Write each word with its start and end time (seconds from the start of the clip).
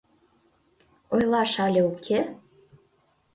Ойлаш 1.13 1.53
але 1.65 1.81
уке? 1.91 2.19